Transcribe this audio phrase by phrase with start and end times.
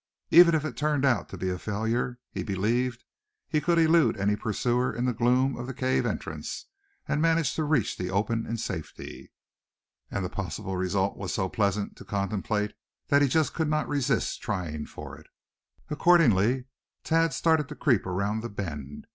[0.31, 3.03] Even if it turned out to be a failure he believed
[3.47, 6.65] he could elude any pursuer in the gloom of the cave entrance,
[7.07, 9.31] and manage to reach the open in safety.
[10.09, 12.73] And the possible result was so pleasant to contemplate
[13.09, 15.27] that he just could not resist trying for it.
[15.89, 16.65] Accordingly,
[17.03, 19.05] Thad started to creep around the bend.